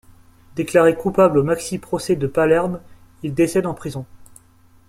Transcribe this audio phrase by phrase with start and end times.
[0.55, 2.79] Déclaré coupable au maxi procès de Palerme,
[3.21, 4.07] il décède en prison.